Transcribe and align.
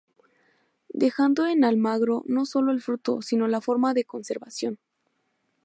Dejando 0.95 1.45
en 1.45 1.63
Almagro 1.63 2.23
no 2.25 2.47
sólo 2.47 2.71
el 2.71 2.81
fruto 2.81 3.21
sino 3.21 3.47
la 3.47 3.61
forma 3.61 3.93
de 3.93 4.03
conservación. 4.03 4.79